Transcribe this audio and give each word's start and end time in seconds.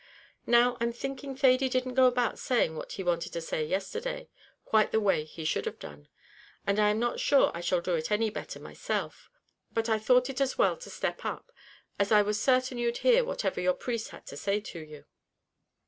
"Now, 0.47 0.77
I'm 0.79 0.91
thinking 0.91 1.35
Thady 1.35 1.69
didn't 1.69 1.93
go 1.93 2.05
about 2.07 2.39
saying 2.39 2.75
what 2.75 2.93
he 2.93 3.03
wanted 3.03 3.33
to 3.33 3.39
say 3.39 3.63
yesterday, 3.63 4.29
quite 4.65 4.91
the 4.91 4.99
way 4.99 5.23
he 5.25 5.45
should 5.45 5.65
have 5.67 5.77
done, 5.77 6.07
and 6.65 6.79
I 6.79 6.89
am 6.89 6.97
not 6.99 7.19
sure 7.19 7.51
I 7.53 7.61
shall 7.61 7.81
do 7.81 7.93
it 7.93 8.09
any 8.11 8.31
better 8.31 8.59
myself. 8.59 9.29
But 9.71 9.89
I 9.89 9.99
thought 9.99 10.27
it 10.27 10.41
as 10.41 10.57
well 10.57 10.75
to 10.75 10.89
step 10.89 11.23
up, 11.23 11.51
as 11.99 12.11
I 12.11 12.23
was 12.23 12.41
certain 12.41 12.79
you'd 12.79 12.97
hear 13.05 13.23
whatever 13.23 13.61
your 13.61 13.75
priest 13.75 14.09
had 14.09 14.25
to 14.25 14.37
say 14.37 14.59
to 14.59 14.79
you." 14.79 15.05